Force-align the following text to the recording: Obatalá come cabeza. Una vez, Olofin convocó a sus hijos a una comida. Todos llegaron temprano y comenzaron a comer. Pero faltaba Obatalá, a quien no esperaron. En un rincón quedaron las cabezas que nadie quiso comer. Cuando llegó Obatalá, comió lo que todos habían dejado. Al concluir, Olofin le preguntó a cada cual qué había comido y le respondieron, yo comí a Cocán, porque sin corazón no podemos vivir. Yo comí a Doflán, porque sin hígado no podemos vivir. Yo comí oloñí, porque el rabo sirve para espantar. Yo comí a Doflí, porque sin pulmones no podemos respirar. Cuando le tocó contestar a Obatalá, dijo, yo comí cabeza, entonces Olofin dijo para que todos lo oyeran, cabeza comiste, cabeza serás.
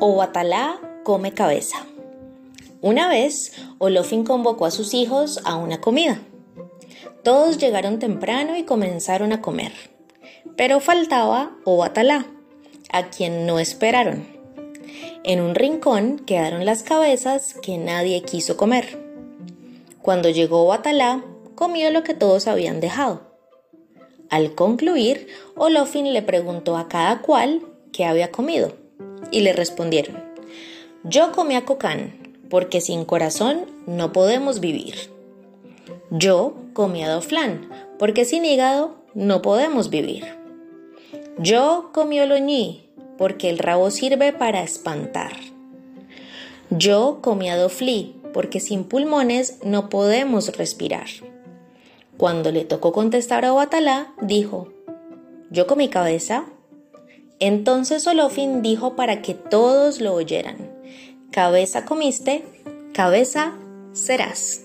Obatalá 0.00 0.80
come 1.04 1.32
cabeza. 1.32 1.86
Una 2.80 3.08
vez, 3.08 3.52
Olofin 3.78 4.24
convocó 4.24 4.66
a 4.66 4.72
sus 4.72 4.92
hijos 4.92 5.40
a 5.44 5.54
una 5.54 5.80
comida. 5.80 6.20
Todos 7.22 7.58
llegaron 7.58 8.00
temprano 8.00 8.56
y 8.56 8.64
comenzaron 8.64 9.32
a 9.32 9.40
comer. 9.40 9.72
Pero 10.56 10.80
faltaba 10.80 11.52
Obatalá, 11.64 12.26
a 12.90 13.04
quien 13.04 13.46
no 13.46 13.60
esperaron. 13.60 14.26
En 15.22 15.40
un 15.40 15.54
rincón 15.54 16.18
quedaron 16.18 16.64
las 16.64 16.82
cabezas 16.82 17.54
que 17.62 17.78
nadie 17.78 18.22
quiso 18.22 18.56
comer. 18.56 18.98
Cuando 20.02 20.28
llegó 20.28 20.64
Obatalá, 20.64 21.24
comió 21.54 21.90
lo 21.92 22.02
que 22.02 22.14
todos 22.14 22.48
habían 22.48 22.80
dejado. 22.80 23.22
Al 24.28 24.56
concluir, 24.56 25.28
Olofin 25.56 26.12
le 26.12 26.22
preguntó 26.22 26.76
a 26.76 26.88
cada 26.88 27.22
cual 27.22 27.62
qué 27.92 28.04
había 28.04 28.32
comido 28.32 28.83
y 29.30 29.40
le 29.40 29.52
respondieron, 29.52 30.22
yo 31.04 31.32
comí 31.32 31.54
a 31.54 31.64
Cocán, 31.64 32.14
porque 32.48 32.80
sin 32.80 33.04
corazón 33.04 33.66
no 33.86 34.12
podemos 34.12 34.60
vivir. 34.60 34.94
Yo 36.10 36.54
comí 36.72 37.02
a 37.02 37.10
Doflán, 37.10 37.68
porque 37.98 38.24
sin 38.24 38.44
hígado 38.44 38.96
no 39.14 39.42
podemos 39.42 39.90
vivir. 39.90 40.24
Yo 41.38 41.90
comí 41.92 42.20
oloñí, 42.20 42.88
porque 43.18 43.50
el 43.50 43.58
rabo 43.58 43.90
sirve 43.90 44.32
para 44.32 44.62
espantar. 44.62 45.32
Yo 46.70 47.18
comí 47.22 47.50
a 47.50 47.56
Doflí, 47.56 48.16
porque 48.32 48.60
sin 48.60 48.84
pulmones 48.84 49.58
no 49.64 49.88
podemos 49.88 50.56
respirar. 50.56 51.06
Cuando 52.16 52.52
le 52.52 52.64
tocó 52.64 52.92
contestar 52.92 53.44
a 53.44 53.52
Obatalá, 53.52 54.14
dijo, 54.20 54.68
yo 55.50 55.66
comí 55.66 55.88
cabeza, 55.88 56.46
entonces 57.38 58.06
Olofin 58.06 58.62
dijo 58.62 58.96
para 58.96 59.22
que 59.22 59.34
todos 59.34 60.00
lo 60.00 60.14
oyeran, 60.14 60.56
cabeza 61.30 61.84
comiste, 61.84 62.44
cabeza 62.92 63.52
serás. 63.92 64.63